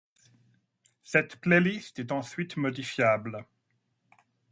[1.03, 3.45] Cette playlist est ensuite modifiable.